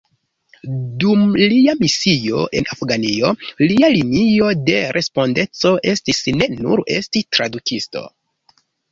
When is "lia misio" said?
1.49-2.39